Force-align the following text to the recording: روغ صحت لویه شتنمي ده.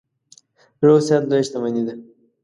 روغ 0.85 0.97
صحت 1.07 1.23
لویه 1.29 1.45
شتنمي 1.45 1.81
ده. 1.87 1.93